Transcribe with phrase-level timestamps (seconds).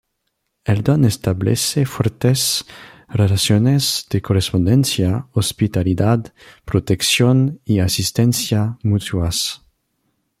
[0.65, 2.65] El don establece fuertes
[3.07, 6.33] relaciones de correspondencia, hospitalidad,
[6.65, 9.61] protección y asistencia mutuas...